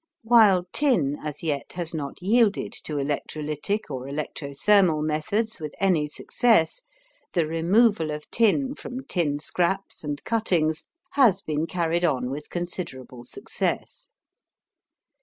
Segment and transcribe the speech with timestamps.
[0.23, 6.07] While tin as yet has not yielded to electrolytic or electro thermal methods with any
[6.07, 6.81] success,
[7.33, 13.23] the removal of tin from tin scraps and cuttings has been carried on with considerable
[13.23, 14.09] success.